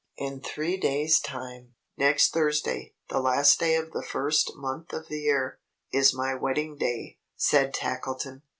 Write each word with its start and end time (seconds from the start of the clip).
"In 0.17 0.41
three 0.41 0.77
days' 0.77 1.19
time 1.19 1.75
next 1.95 2.33
Thursday 2.33 2.95
the 3.09 3.19
last 3.19 3.59
day 3.59 3.75
of 3.75 3.91
the 3.91 4.01
first 4.01 4.51
month 4.55 4.93
of 4.93 5.07
the 5.09 5.19
year 5.19 5.59
is 5.93 6.11
my 6.11 6.33
wedding 6.33 6.75
day," 6.75 7.19
said 7.35 7.71
Tackleton. 7.71 8.41